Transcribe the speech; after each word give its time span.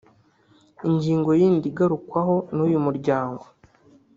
Ingingo 0.89 1.29
yindi 1.39 1.65
igarukwaho 1.71 2.35
n’uyu 2.55 2.79
muryango 2.85 3.43